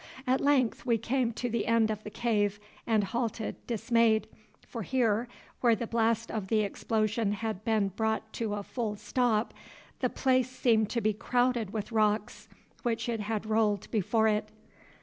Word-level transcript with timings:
At 0.25 0.41
length 0.41 0.83
we 0.83 0.97
came 0.97 1.31
to 1.33 1.47
the 1.47 1.67
end 1.67 1.91
of 1.91 2.03
the 2.03 2.09
cave, 2.09 2.59
and 2.87 3.03
halted 3.03 3.55
dismayed, 3.67 4.27
for 4.65 4.81
here, 4.81 5.27
where 5.59 5.75
the 5.75 5.85
blast 5.85 6.31
of 6.31 6.47
the 6.47 6.61
explosion 6.61 7.33
had 7.33 7.63
been 7.63 7.89
brought 7.89 8.33
to 8.33 8.55
a 8.55 8.63
full 8.63 8.95
stop, 8.95 9.53
the 9.99 10.09
place 10.09 10.49
seemed 10.49 10.89
to 10.89 11.01
be 11.01 11.13
crowded 11.13 11.69
with 11.71 11.91
rocks 11.91 12.49
which 12.81 13.07
it 13.07 13.19
had 13.19 13.45
rolled 13.45 13.91
before 13.91 14.27
it. 14.27 14.49